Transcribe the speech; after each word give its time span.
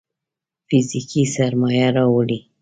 فزيکي 0.67 1.23
سرمايه 1.35 1.87
راوړي. 1.97 2.39